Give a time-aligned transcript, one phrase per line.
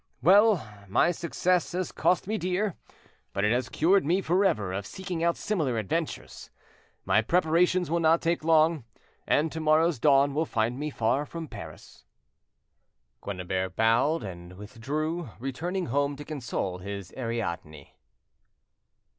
[0.23, 2.75] Well, my success has cost me dear,
[3.33, 6.49] but it has cured me for ever of seeking out similar adventures.
[7.05, 8.83] My preparations will not take long,
[9.27, 12.03] and to morrow's dawn will find me far from Paris."
[13.21, 17.95] Quennebert bowed and withdrew, returning home to console his Ariadne.